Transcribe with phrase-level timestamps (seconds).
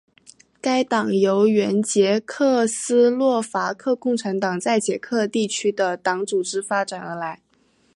[0.59, 7.39] 该党由原捷克斯洛伐克共产党在捷克地区的党组织发展而来。